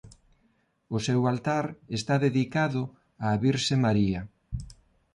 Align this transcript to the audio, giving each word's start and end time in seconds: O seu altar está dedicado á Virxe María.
O 0.95 0.97
seu 1.07 1.21
altar 1.31 1.65
está 1.97 2.15
dedicado 2.25 2.81
á 3.25 3.27
Virxe 3.43 3.75
María. 3.85 4.21